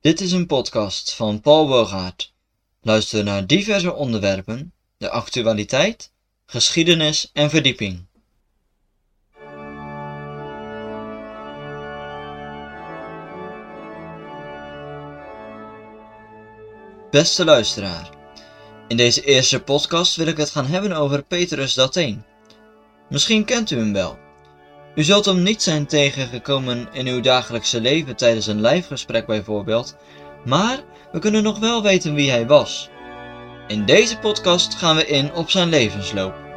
[0.00, 2.34] Dit is een podcast van Paul Bogaert.
[2.80, 6.12] Luister naar diverse onderwerpen, de actualiteit,
[6.46, 8.06] geschiedenis en verdieping.
[17.10, 18.10] Beste luisteraar,
[18.88, 22.24] in deze eerste podcast wil ik het gaan hebben over Petrus Dateen.
[23.08, 24.27] Misschien kent u hem wel.
[24.98, 29.96] U zult hem niet zijn tegengekomen in uw dagelijkse leven tijdens een lijfgesprek bijvoorbeeld,
[30.44, 30.78] maar
[31.12, 32.88] we kunnen nog wel weten wie hij was.
[33.66, 36.47] In deze podcast gaan we in op zijn levensloop.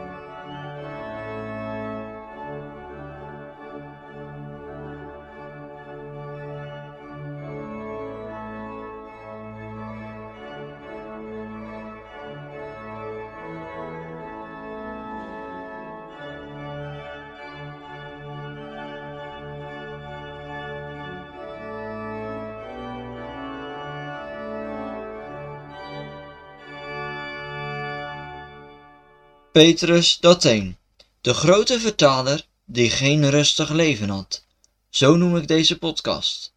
[29.51, 30.77] Petrus Dateen,
[31.21, 34.45] de grote vertaler die geen rustig leven had.
[34.89, 36.53] Zo noem ik deze podcast.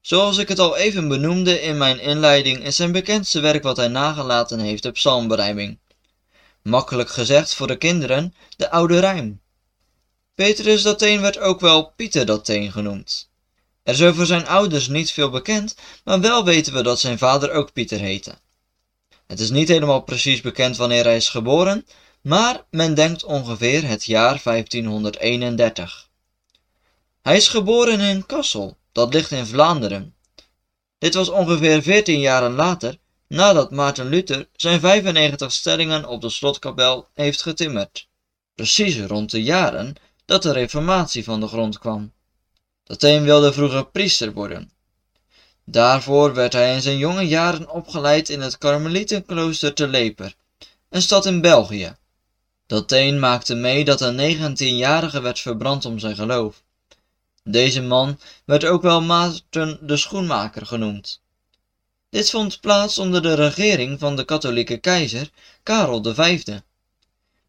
[0.00, 3.88] Zoals ik het al even benoemde in mijn inleiding is zijn bekendste werk wat hij
[3.88, 5.78] nagelaten heeft de psalmberijming.
[6.62, 9.40] Makkelijk gezegd voor de kinderen, de oude rijm.
[10.34, 13.28] Petrus Dateen werd ook wel Pieter Dateen genoemd.
[13.82, 17.50] Er is over zijn ouders niet veel bekend, maar wel weten we dat zijn vader
[17.50, 18.34] ook Pieter heette.
[19.26, 21.86] Het is niet helemaal precies bekend wanneer hij is geboren,
[22.22, 26.08] maar men denkt ongeveer het jaar 1531.
[27.22, 30.14] Hij is geboren in Kassel, dat ligt in Vlaanderen.
[30.98, 37.08] Dit was ongeveer 14 jaren later, nadat Maarten Luther zijn 95 stellingen op de slotkapel
[37.14, 38.08] heeft getimmerd.
[38.54, 42.12] Precies rond de jaren dat de reformatie van de grond kwam.
[42.84, 44.70] Dateen wilde vroeger priester worden.
[45.64, 50.34] Daarvoor werd hij in zijn jonge jaren opgeleid in het Karmelietenklooster te Leper,
[50.88, 51.96] een stad in België.
[52.68, 56.62] Dateen maakte mee dat een 19-jarige werd verbrand om zijn geloof.
[57.44, 61.20] Deze man werd ook wel Maarten de Schoenmaker genoemd.
[62.10, 65.30] Dit vond plaats onder de regering van de katholieke keizer
[65.62, 66.44] Karel V.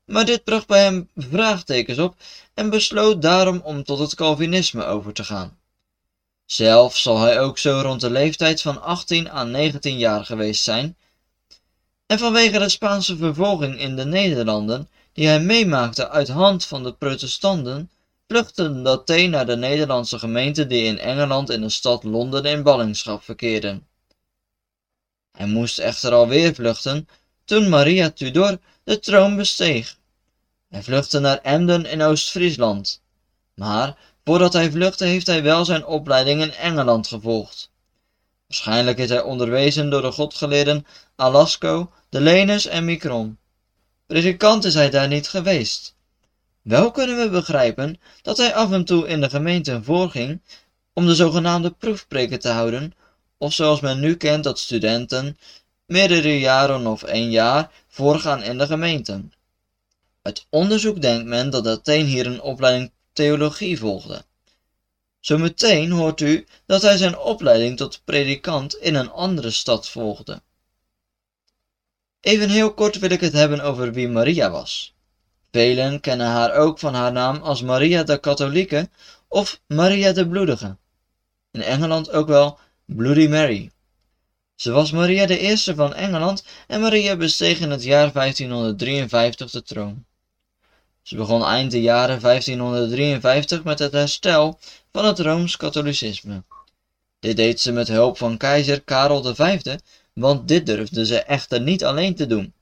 [0.06, 2.16] Maar dit bracht bij hem vraagtekens op
[2.53, 5.57] en besloot daarom om tot het Calvinisme over te gaan.
[6.46, 10.97] Zelf zal hij ook zo rond de leeftijd van 18 à 19 jaar geweest zijn,
[12.06, 16.94] en vanwege de Spaanse vervolging in de Nederlanden die hij meemaakte uit hand van de
[16.94, 17.91] protestanten,
[18.28, 23.24] vluchtte Dathee naar de Nederlandse gemeente die in Engeland in de stad Londen in ballingschap
[23.24, 23.88] verkeerden.
[25.31, 27.07] Hij moest echter alweer vluchten
[27.46, 29.97] toen Maria Tudor de troon besteeg.
[30.69, 33.01] Hij vluchtte naar Emden in Oost-Friesland.
[33.53, 37.72] Maar voordat hij vluchtte heeft hij wel zijn opleiding in Engeland gevolgd.
[38.47, 43.38] Waarschijnlijk is hij onderwezen door de godgeleerden Alasco, de Lenus en Micron.
[44.09, 45.96] Predikant is hij daar niet geweest.
[46.62, 50.42] Wel kunnen we begrijpen dat hij af en toe in de gemeente voorging
[50.94, 52.94] om de zogenaamde proefpreken te houden,
[53.38, 55.38] of zoals men nu kent dat studenten
[55.86, 59.22] meerdere jaren of één jaar voorgaan in de gemeente.
[60.22, 64.24] Uit onderzoek denkt men dat Athene hier een opleiding theologie volgde.
[65.19, 70.42] Zometeen hoort u dat hij zijn opleiding tot predikant in een andere stad volgde.
[72.22, 74.94] Even heel kort wil ik het hebben over wie Maria was.
[75.52, 78.90] Velen kennen haar ook van haar naam als Maria de Katholieke
[79.28, 80.78] of Maria de Bloedige.
[81.52, 83.72] In Engeland ook wel Bloody Mary.
[84.56, 89.63] Ze was Maria de eerste van Engeland en Maria besteeg in het jaar 1553 de
[89.63, 90.06] troon.
[91.01, 94.59] Ze begon eind de jaren 1553 met het herstel
[94.91, 96.44] van het Rooms-Katholicisme.
[97.19, 99.62] Dit deed ze met hulp van keizer Karel V
[100.19, 102.53] want dit durfde ze echter niet alleen te doen.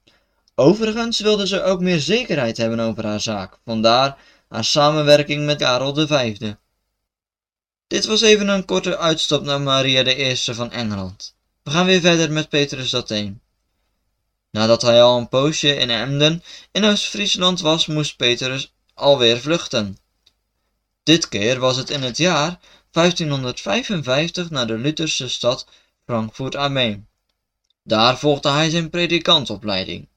[0.56, 6.08] Overigens wilde ze ook meer zekerheid hebben over haar zaak, vandaar haar samenwerking met Karel
[6.08, 6.38] V.
[7.88, 11.36] Dit was even een korte uitstap naar Maria I van Engeland.
[11.64, 13.42] We gaan weer verder met Petrus Dateen.
[14.52, 19.98] Nadat hij al een poosje in Emden in Oost-Friesland was, moest Petrus alweer vluchten.
[21.04, 22.60] Dit keer was het in het jaar
[22.92, 25.68] 1555 naar de Lutherse stad
[26.06, 27.08] Frankfurt am Main.
[27.88, 30.08] Daar volgde hij zijn predikantopleiding.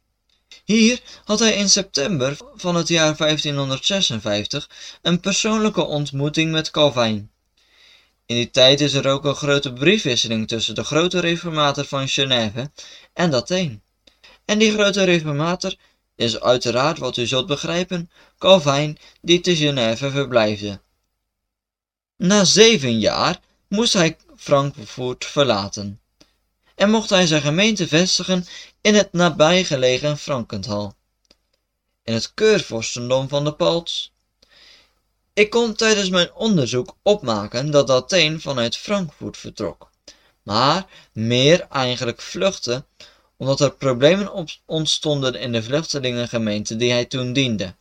[0.65, 4.71] Hier had hij in september van het jaar 1556
[5.03, 7.31] een persoonlijke ontmoeting met Calvijn.
[8.27, 12.71] In die tijd is er ook een grote briefwisseling tussen de grote reformator van Genève
[13.13, 13.81] en Athene.
[14.45, 15.75] En die grote reformator
[16.17, 20.81] is uiteraard, wat u zult begrijpen, Calvijn die te Genève verblijfde.
[22.17, 26.00] Na zeven jaar moest hij Frankfurt verlaten
[26.81, 28.47] en mocht hij zijn gemeente vestigen
[28.81, 30.95] in het nabijgelegen Frankenthal,
[32.05, 34.13] in het keurvorstendom van de Palts.
[35.33, 39.91] Ik kon tijdens mijn onderzoek opmaken dat Athene vanuit Frankfurt vertrok,
[40.43, 42.85] maar meer eigenlijk vluchtte
[43.37, 47.75] omdat er problemen ontstonden in de vluchtelingengemeente die hij toen diende.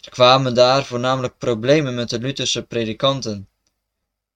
[0.00, 3.48] Er kwamen daar voornamelijk problemen met de Lutherse predikanten.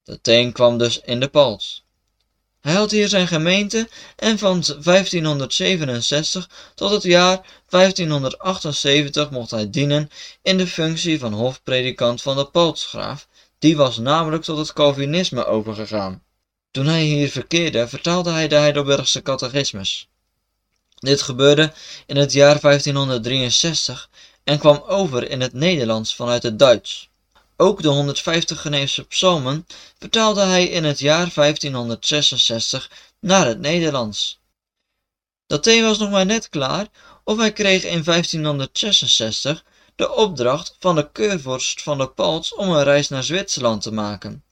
[0.04, 1.86] Athene kwam dus in de Pals.
[2.67, 10.11] Hij had hier zijn gemeente en van 1567 tot het jaar 1578 mocht hij dienen
[10.43, 13.29] in de functie van hofpredikant van de Paltsgraaf,
[13.59, 16.23] die was namelijk tot het Calvinisme overgegaan.
[16.71, 20.09] Toen hij hier verkeerde, vertaalde hij de Heidelbergse catechismus.
[20.95, 21.73] Dit gebeurde
[22.07, 24.11] in het jaar 1563
[24.45, 27.09] en kwam over in het Nederlands vanuit het Duits.
[27.56, 29.67] Ook de 150 Geneefse psalmen
[29.99, 34.41] vertaalde hij in het jaar 1566 naar het Nederlands.
[35.47, 36.87] Dat thee was nog maar net klaar
[37.25, 39.64] of hij kreeg in 1566
[39.94, 44.44] de opdracht van de keurvorst van de Palts om een reis naar Zwitserland te maken.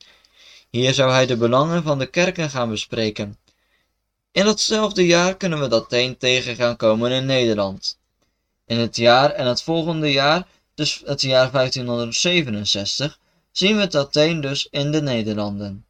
[0.71, 3.39] Hier zou hij de belangen van de kerken gaan bespreken.
[4.33, 7.99] In datzelfde jaar kunnen we dat teen tegen gaan komen in Nederland.
[8.67, 13.19] In het jaar en het volgende jaar dus het jaar 1567,
[13.51, 15.87] zien we het Athene dus in de Nederlanden.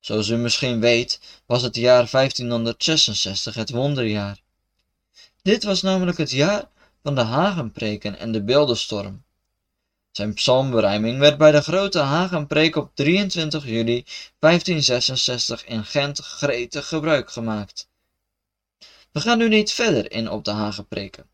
[0.00, 4.40] Zoals u misschien weet, was het jaar 1566 het wonderjaar.
[5.42, 6.68] Dit was namelijk het jaar
[7.02, 9.22] van de Hagenpreken en de beeldenstorm.
[10.10, 14.04] Zijn psalmberijming werd bij de grote Hagenpreek op 23 juli
[14.38, 17.88] 1566 in Gent gretig gebruik gemaakt.
[19.12, 21.26] We gaan nu niet verder in op de Hagenpreken.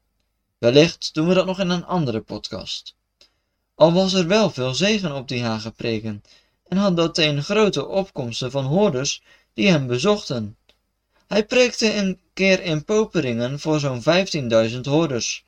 [0.64, 2.94] Wellicht doen we dat nog in een andere podcast.
[3.74, 6.22] Al was er wel veel zegen op die hagepreken
[6.68, 9.22] en had dat een grote opkomsten van hoorders
[9.54, 10.56] die hem bezochten.
[11.26, 14.02] Hij preekte een keer in Poperingen voor zo'n
[14.70, 15.44] 15.000 hoorders.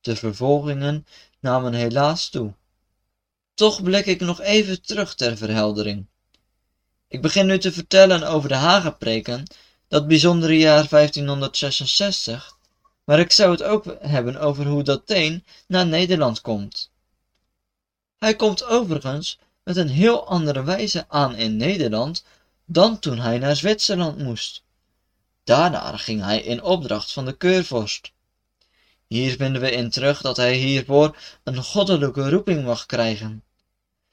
[0.00, 1.06] De vervolgingen
[1.40, 2.52] namen helaas toe.
[3.54, 6.06] Toch blik ik nog even terug ter verheldering.
[7.08, 9.44] Ik begin nu te vertellen over de Hagepreken,
[9.88, 12.53] dat bijzondere jaar 1566,
[13.04, 16.90] maar ik zou het ook hebben over hoe dat teen naar Nederland komt.
[18.18, 22.24] Hij komt overigens met een heel andere wijze aan in Nederland
[22.64, 24.62] dan toen hij naar Zwitserland moest.
[25.44, 28.12] Daarna ging hij in opdracht van de keurvorst.
[29.06, 33.44] Hier vinden we in terug dat hij hiervoor een goddelijke roeping mag krijgen.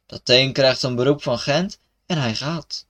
[0.06, 2.86] Dat teen krijgt een beroep van Gent en hij gaat.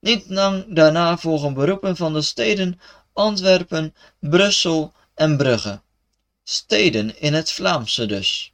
[0.00, 2.80] Niet lang daarna volgen beroepen van de steden
[3.12, 5.80] Antwerpen, Brussel, en Brugge.
[6.44, 8.52] Steden in het Vlaamse dus.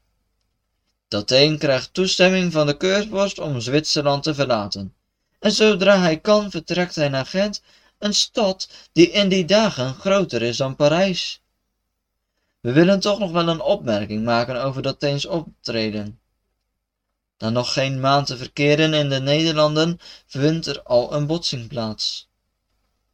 [1.08, 4.94] een krijgt toestemming van de keurvorst om Zwitserland te verlaten.
[5.38, 7.62] En zodra hij kan, vertrekt hij naar Gent,
[7.98, 11.40] een stad die in die dagen groter is dan Parijs.
[12.60, 16.20] We willen toch nog wel een opmerking maken over dat eens optreden.
[17.38, 22.28] Na nog geen maand te verkeren in de Nederlanden vindt er al een botsing plaats.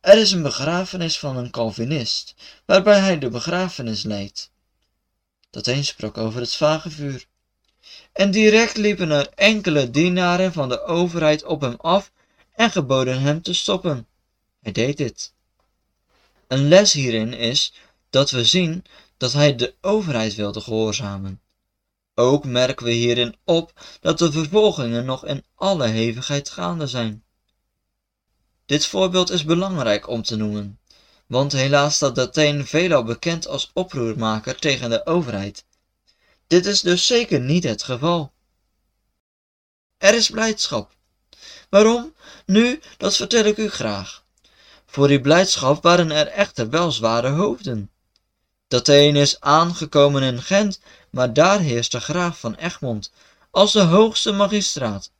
[0.02, 2.34] Er is een begrafenis van een Calvinist,
[2.66, 4.50] waarbij hij de begrafenis leidt.
[5.50, 7.26] Dat eens sprak over het vagevuur.
[8.12, 12.12] En direct liepen er enkele dienaren van de overheid op hem af
[12.54, 14.06] en geboden hem te stoppen.
[14.60, 15.32] Hij deed dit.
[16.46, 17.72] Een les hierin is
[18.10, 18.84] dat we zien
[19.16, 21.40] dat hij de overheid wilde gehoorzamen.
[22.14, 27.24] Ook merken we hierin op dat de vervolgingen nog in alle hevigheid gaande zijn.
[28.66, 30.78] Dit voorbeeld is belangrijk om te noemen,
[31.26, 35.64] want helaas staat Dateen veelal bekend als oproermaker tegen de overheid.
[36.46, 38.32] Dit is dus zeker niet het geval.
[39.98, 40.94] Er is blijdschap.
[41.70, 42.14] Waarom?
[42.46, 44.24] Nu, dat vertel ik u graag.
[44.86, 47.90] Voor die blijdschap waren er echter wel zware hoofden.
[48.68, 53.12] Dateen is aangekomen in Gent, maar daar heerst de graaf van Egmond
[53.50, 55.10] als de hoogste magistraat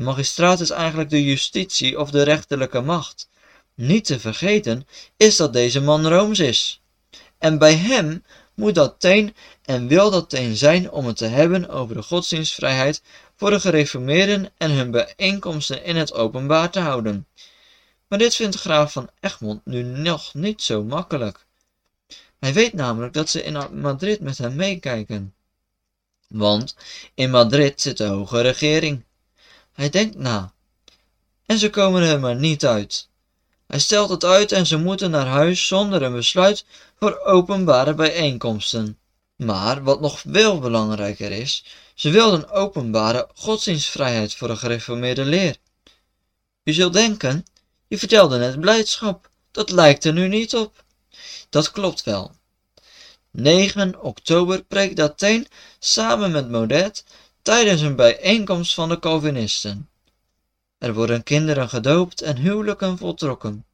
[0.00, 3.28] magistraat is eigenlijk de justitie of de rechterlijke macht.
[3.74, 6.80] Niet te vergeten is dat deze man Rooms is.
[7.38, 11.68] En bij hem moet dat teen en wil dat teen zijn om het te hebben
[11.68, 13.02] over de godsdienstvrijheid
[13.36, 17.26] voor de gereformeerden en hun bijeenkomsten in het openbaar te houden.
[18.08, 21.46] Maar dit vindt graaf van Egmond nu nog niet zo makkelijk.
[22.38, 25.34] Hij weet namelijk dat ze in Madrid met hem meekijken.
[26.28, 26.76] Want
[27.14, 29.04] in Madrid zit de hoge regering.
[29.72, 30.52] Hij denkt na.
[31.46, 33.08] En ze komen er maar niet uit.
[33.66, 36.64] Hij stelt het uit en ze moeten naar huis zonder een besluit
[36.98, 38.98] voor openbare bijeenkomsten.
[39.36, 45.56] Maar wat nog veel belangrijker is, ze wilden openbare godsdienstvrijheid voor de gereformeerde leer.
[46.64, 47.44] U zult denken,
[47.88, 50.84] je vertelde net blijdschap, dat lijkt er nu niet op.
[51.48, 52.32] Dat klopt wel.
[53.30, 55.46] 9 oktober preekt Dateen
[55.78, 57.04] samen met Modet
[57.50, 59.88] tijdens een bijeenkomst van de Calvinisten.
[60.78, 63.64] Er worden kinderen gedoopt en huwelijken voltrokken.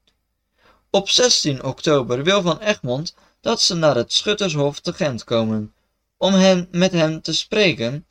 [0.90, 5.74] Op 16 oktober wil van Egmond dat ze naar het Schuttershof te Gent komen,
[6.16, 8.06] om hem, met hem te spreken.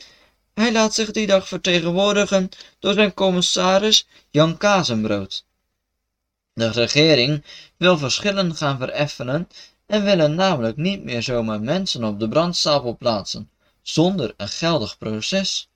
[0.53, 5.45] Hij laat zich die dag vertegenwoordigen door zijn commissaris Jan Kazenbrood.
[6.53, 7.43] De regering
[7.77, 9.47] wil verschillen gaan vereffenen
[9.85, 13.49] en willen namelijk niet meer zomaar mensen op de brandstapel plaatsen,
[13.87, 15.69] zonder een geldig proces.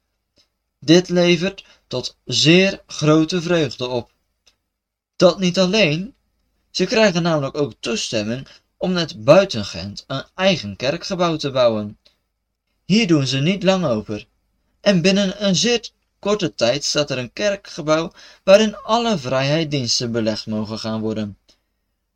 [0.79, 4.11] Dit levert tot zeer grote vreugde op.
[5.15, 6.15] Dat niet alleen,
[6.71, 8.47] ze krijgen namelijk ook toestemming
[8.77, 11.97] om net buiten Gent een eigen kerkgebouw te bouwen.
[12.85, 14.27] Hier doen ze niet lang over.
[14.81, 15.89] En binnen een zeer
[16.19, 18.11] korte tijd staat er een kerkgebouw
[18.43, 21.37] waarin alle vrijheidsdiensten belegd mogen gaan worden.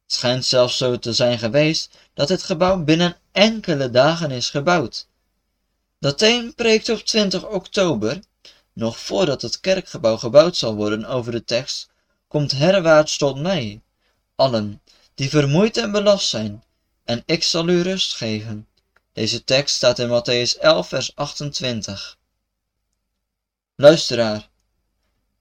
[0.03, 5.07] Het schijnt zelfs zo te zijn geweest dat het gebouw binnen enkele dagen is gebouwd.
[6.03, 8.19] Dateen preekt op 20 oktober,
[8.73, 11.89] nog voordat het kerkgebouw gebouwd zal worden over de tekst,
[12.27, 13.81] komt herwaarts tot mij,
[14.35, 14.81] allen
[15.15, 16.63] die vermoeid en belast zijn,
[17.03, 18.67] en ik zal u rust geven.
[19.13, 22.17] Deze tekst staat in Matthäus 11, vers 28.
[23.75, 24.49] Luisteraar,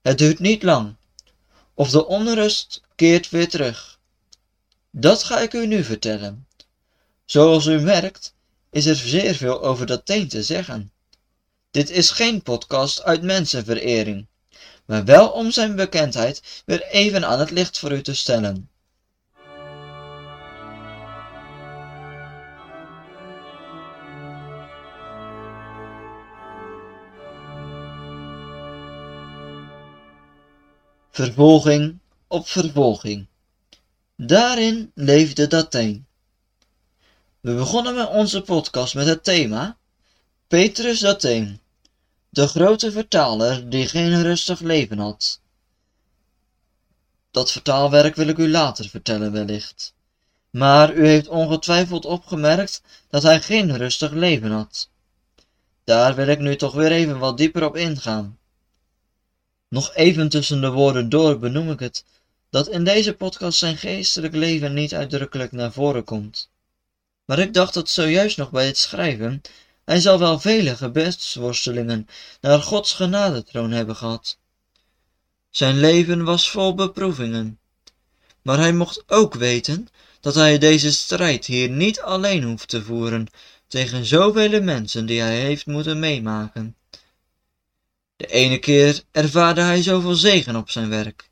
[0.02, 0.96] het duurt niet lang,
[1.74, 3.98] of de onrust keert weer terug.
[4.90, 6.46] Dat ga ik u nu vertellen.
[7.24, 8.34] Zoals u merkt,
[8.72, 10.92] is er zeer veel over dat te zeggen.
[11.70, 14.26] Dit is geen podcast uit mensenverering,
[14.86, 18.70] maar wel om zijn bekendheid weer even aan het licht voor u te stellen.
[31.10, 31.98] Vervolging
[32.28, 33.26] op vervolging.
[34.16, 36.06] Daarin leefde Dateen.
[37.42, 39.76] We begonnen met onze podcast met het thema
[40.48, 41.60] Petrus Dateen,
[42.28, 45.40] de grote vertaler die geen rustig leven had.
[47.30, 49.94] Dat vertaalwerk wil ik u later vertellen wellicht.
[50.50, 54.88] Maar u heeft ongetwijfeld opgemerkt dat hij geen rustig leven had.
[55.84, 58.38] Daar wil ik nu toch weer even wat dieper op ingaan.
[59.68, 62.04] Nog even tussen de woorden door benoem ik het,
[62.50, 66.50] dat in deze podcast zijn geestelijk leven niet uitdrukkelijk naar voren komt.
[67.24, 69.40] Maar ik dacht dat zojuist nog bij het schrijven,
[69.84, 72.08] hij zal wel vele gebetsworstelingen
[72.40, 74.38] naar Gods genadetroon hebben gehad.
[75.50, 77.58] Zijn leven was vol beproevingen,
[78.42, 79.88] maar hij mocht ook weten
[80.20, 83.26] dat hij deze strijd hier niet alleen hoeft te voeren
[83.66, 86.76] tegen zoveel mensen die hij heeft moeten meemaken.
[88.16, 91.30] De ene keer ervaarde hij zoveel zegen op zijn werk.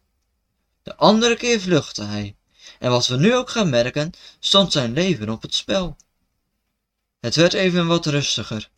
[0.82, 2.34] De andere keer vluchtte hij.
[2.80, 5.96] En wat we nu ook gaan merken, stond zijn leven op het spel.
[7.20, 8.68] Het werd even wat rustiger.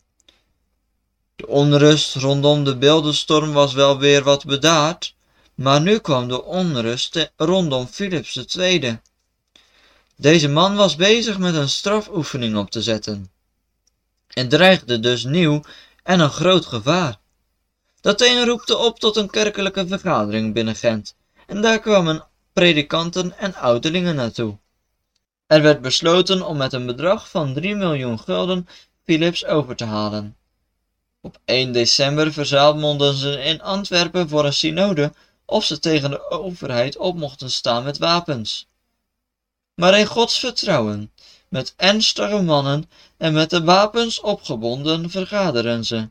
[1.35, 5.15] De onrust rondom de beeldenstorm was wel weer wat bedaard,
[5.55, 8.99] maar nu kwam de onrust rondom Philips II.
[10.15, 13.31] Deze man was bezig met een strafoefening op te zetten.
[14.27, 15.63] En dreigde dus nieuw
[16.03, 17.19] en een groot gevaar.
[18.01, 21.15] Dat een roepte op tot een kerkelijke vergadering binnen Gent,
[21.47, 24.57] en daar kwamen predikanten en ouderlingen naartoe.
[25.47, 28.67] Er werd besloten om met een bedrag van 3 miljoen gulden
[29.03, 30.37] Philips over te halen.
[31.21, 35.13] Op 1 december verzamelden ze in Antwerpen voor een synode
[35.45, 38.67] of ze tegen de overheid op mochten staan met wapens.
[39.73, 41.11] Maar in Gods vertrouwen,
[41.47, 46.09] met ernstige mannen en met de wapens opgebonden, vergaderen ze.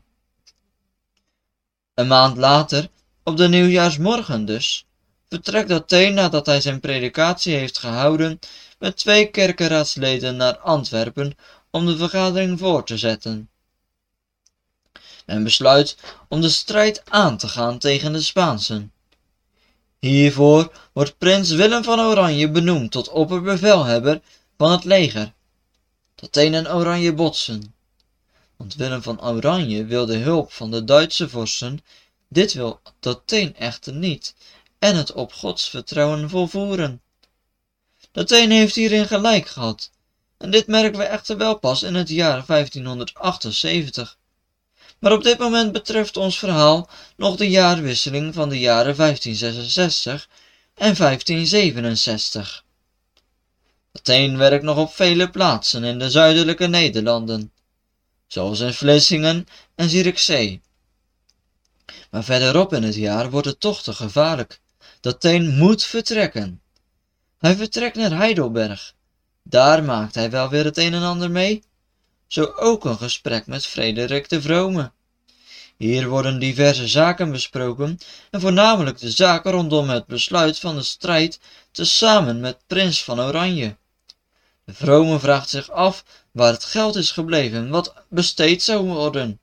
[1.93, 2.89] Een maand later,
[3.23, 4.85] op de nieuwjaarsmorgen dus,
[5.33, 8.39] vertrekt Athene nadat hij zijn predikatie heeft gehouden
[8.79, 11.35] met twee kerkeraadsleden naar Antwerpen
[11.69, 13.49] om de vergadering voor te zetten.
[15.25, 15.97] Men besluit
[16.27, 18.91] om de strijd aan te gaan tegen de Spaansen.
[19.99, 24.21] Hiervoor wordt prins Willem van Oranje benoemd tot opperbevelhebber
[24.57, 25.33] van het leger.
[26.15, 27.73] Athene en Oranje botsen
[28.63, 31.79] want Willem van Oranje wilde hulp van de Duitse vorsten,
[32.27, 34.35] dit wil Dateen echter niet,
[34.83, 37.01] en het op Gods vertrouwen volvoeren.
[38.11, 39.91] Dateen heeft hierin gelijk gehad,
[40.37, 44.17] en dit merken we echter wel pas in het jaar 1578.
[44.99, 50.29] Maar op dit moment betreft ons verhaal nog de jaarwisseling van de jaren 1566
[50.75, 52.63] en 1567.
[53.93, 57.51] Athene werkt nog op vele plaatsen in de zuidelijke Nederlanden
[58.27, 60.61] zoals in Vlissingen en Zierikzee.
[62.09, 64.61] Maar verderop in het jaar wordt het toch te gevaarlijk.
[65.11, 66.61] Teen moet vertrekken.
[67.37, 68.93] Hij vertrekt naar Heidelberg.
[69.43, 71.63] Daar maakt hij wel weer het een en ander mee.
[72.27, 74.91] Zo ook een gesprek met Frederik de Vrome.
[75.77, 77.99] Hier worden diverse zaken besproken
[78.31, 81.39] en voornamelijk de zaken rondom het besluit van de strijd
[81.71, 83.75] tezamen met prins van Oranje.
[84.65, 89.39] De vrome vraagt zich af waar het geld is gebleven wat besteed zou worden.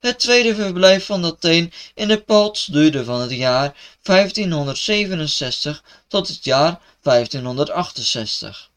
[0.00, 6.44] Het tweede verblijf van Athene in de Palts duurde van het jaar 1567 tot het
[6.44, 8.70] jaar 1568.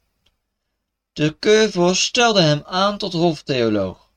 [1.14, 4.10] De keurvorst stelde hem aan tot hoftheoloog.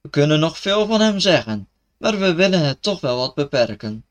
[0.00, 4.04] We kunnen nog veel van hem zeggen, maar we willen het toch wel wat beperken.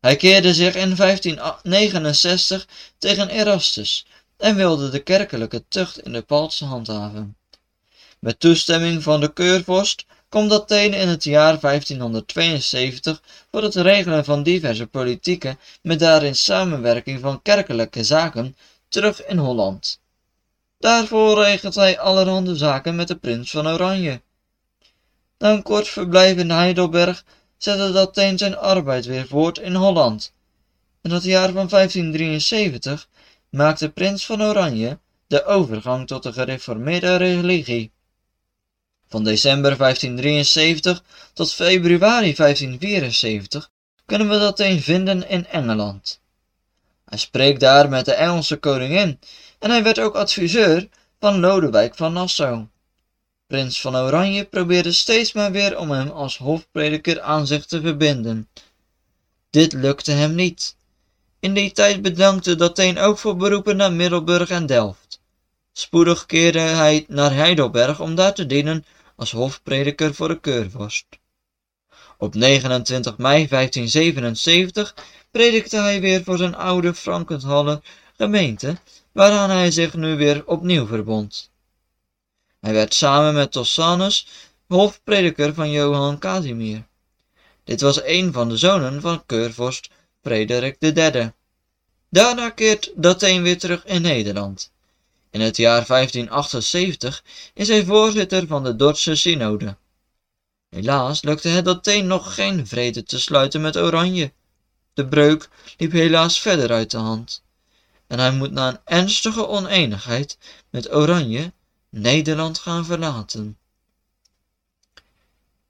[0.00, 2.66] Hij keerde zich in 1569
[2.98, 4.06] tegen Erastus
[4.36, 7.36] en wilde de kerkelijke tucht in de Palts handhaven.
[8.18, 14.42] Met toestemming van de keurvorst komt Athene in het jaar 1572 voor het regelen van
[14.42, 18.56] diverse politieke, met daarin samenwerking van kerkelijke zaken,
[18.88, 20.00] terug in Holland.
[20.78, 24.20] Daarvoor regelt hij allerhande zaken met de prins van Oranje.
[25.38, 27.24] Na een kort verblijf in Heidelberg
[27.56, 30.32] zette Athene zijn arbeid weer voort in Holland.
[31.02, 33.08] In het jaar van 1573
[33.50, 37.91] maakte prins van Oranje de overgang tot de gereformeerde religie.
[39.12, 41.02] Van december 1573
[41.32, 43.70] tot februari 1574
[44.06, 46.20] kunnen we dat een vinden in Engeland.
[47.04, 49.18] Hij spreekt daar met de Engelse koningin
[49.58, 50.88] en hij werd ook adviseur
[51.20, 52.66] van Lodewijk van Nassau.
[53.46, 58.48] Prins van Oranje probeerde steeds maar weer om hem als hofprediker aan zich te verbinden.
[59.50, 60.76] Dit lukte hem niet.
[61.40, 65.20] In die tijd bedankte Dateen ook voor beroepen naar Middelburg en Delft.
[65.72, 68.84] Spoedig keerde hij naar Heidelberg om daar te dienen
[69.16, 71.06] als hofprediker voor de keurvorst.
[72.18, 74.94] Op 29 mei 1577
[75.30, 77.80] predikte hij weer voor zijn oude Frankenthaler
[78.16, 78.76] gemeente,
[79.12, 81.50] waaraan hij zich nu weer opnieuw verbond.
[82.60, 84.26] Hij werd samen met Tossanus
[84.66, 86.86] hofprediker van Johan Casimir.
[87.64, 89.90] Dit was een van de zonen van keurvorst
[90.22, 91.32] Frederik III.
[92.08, 94.71] Daarna keert Dateen weer terug in Nederland.
[95.32, 99.76] In het jaar 1578 is hij voorzitter van de Dordtse synode.
[100.68, 104.32] Helaas lukte het Dateen nog geen vrede te sluiten met Oranje.
[104.94, 107.42] De breuk liep helaas verder uit de hand.
[108.06, 110.38] En hij moet na een ernstige oneenigheid
[110.70, 111.52] met Oranje
[111.88, 113.58] Nederland gaan verlaten.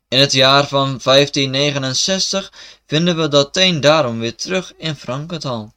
[0.09, 2.53] In het jaar van 1569
[2.87, 5.73] vinden we Dateen daarom weer terug in Frankenthal.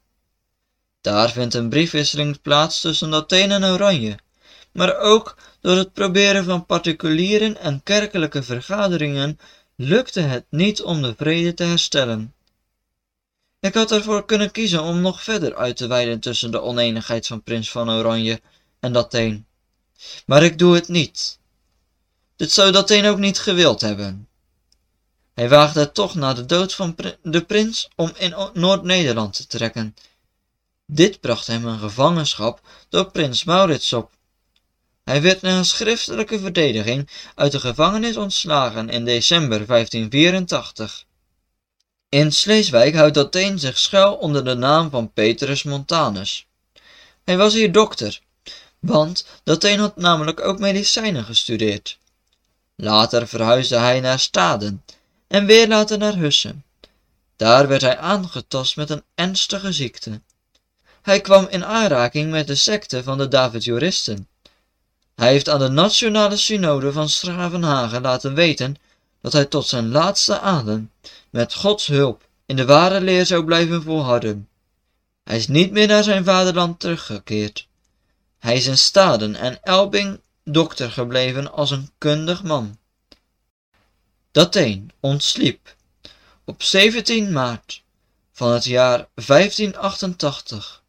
[1.06, 4.20] Daar vindt een briefwisseling plaats tussen Athene en Oranje,
[4.72, 9.40] maar ook door het proberen van particulieren en kerkelijke vergaderingen
[9.76, 12.34] lukte het niet om de vrede te herstellen.
[13.60, 17.44] Ik had ervoor kunnen kiezen om nog verder uit te wijden tussen de oneenigheid van
[17.44, 18.42] prins van Oranje
[18.80, 19.44] en Athene.
[20.26, 21.40] Maar ik doe het niet.
[22.36, 24.28] Dit zou Athene ook niet gewild hebben.
[25.34, 29.96] Hij waagde toch na de dood van de prins om in Noord-Nederland te trekken
[30.86, 34.12] dit bracht hem een gevangenschap door prins Maurits op.
[35.04, 41.06] Hij werd na een schriftelijke verdediging uit de gevangenis ontslagen in december 1584.
[42.10, 46.48] In Sleeswijk houdt Athene zich schuil onder de naam van Petrus Montanus.
[47.24, 48.22] Hij was hier dokter,
[48.80, 51.98] want Datheen had namelijk ook medicijnen gestudeerd.
[52.76, 54.84] Later verhuisde hij naar Staden
[55.28, 56.64] en weer later naar Hussen.
[57.36, 60.22] Daar werd hij aangetast met een ernstige ziekte.
[61.06, 64.28] Hij kwam in aanraking met de secte van de Davidjuristen.
[65.16, 68.76] Hij heeft aan de nationale synode van Schravenhagen laten weten
[69.22, 70.92] dat hij tot zijn laatste adem,
[71.30, 74.50] met Gods hulp, in de ware leer zou blijven volharden.
[75.24, 77.68] Hij is niet meer naar zijn vaderland teruggekeerd.
[78.40, 82.78] Hij is in Staden en Elbing dokter gebleven als een kundig man.
[84.32, 85.76] Dateen ontsliep
[86.46, 87.84] op 17 maart
[88.32, 90.84] van het jaar 1588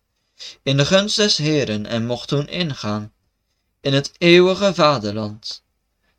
[0.63, 3.13] in de gunst des Heeren en mocht toen ingaan
[3.81, 5.65] in het eeuwige vaderland.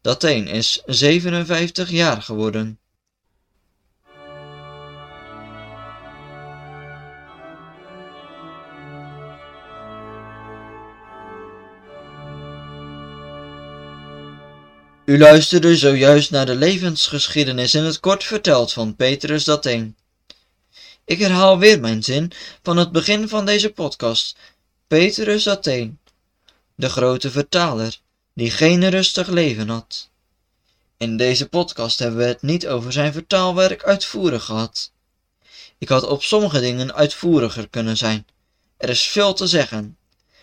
[0.02, 2.80] een is 57 jaar geworden.
[15.06, 19.96] U luisterde zojuist naar de levensgeschiedenis in het kort verteld van Petrus Dateen.
[21.08, 22.32] Ik herhaal weer mijn zin
[22.64, 24.38] van het begin van deze podcast.
[24.88, 26.00] Petrus Atheen,
[26.76, 28.00] de grote vertaler,
[28.34, 30.10] die geen rustig leven had.
[30.98, 34.92] In deze podcast hebben we het niet over zijn vertaalwerk uitvoerig gehad.
[35.78, 38.28] Ik had op sommige dingen uitvoeriger kunnen zijn.
[38.78, 39.98] Er is veel te zeggen,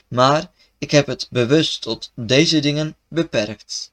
[0.09, 3.93] maar ik heb het bewust tot deze dingen beperkt.